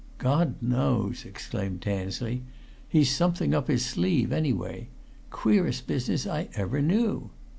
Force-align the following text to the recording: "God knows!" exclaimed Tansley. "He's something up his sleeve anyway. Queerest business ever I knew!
"God 0.17 0.55
knows!" 0.63 1.25
exclaimed 1.25 1.83
Tansley. 1.83 2.41
"He's 2.89 3.11
something 3.15 3.53
up 3.53 3.67
his 3.67 3.85
sleeve 3.85 4.31
anyway. 4.31 4.87
Queerest 5.29 5.85
business 5.85 6.25
ever 6.25 6.79
I 6.79 6.81
knew! 6.81 7.29